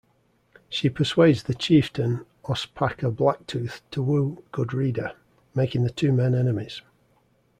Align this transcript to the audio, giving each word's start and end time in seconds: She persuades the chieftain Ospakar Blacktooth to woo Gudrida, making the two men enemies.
She 0.67 0.89
persuades 0.89 1.43
the 1.43 1.53
chieftain 1.53 2.25
Ospakar 2.45 3.11
Blacktooth 3.15 3.81
to 3.91 4.01
woo 4.01 4.43
Gudrida, 4.51 5.13
making 5.53 5.83
the 5.83 5.91
two 5.91 6.11
men 6.11 6.33
enemies. 6.33 6.81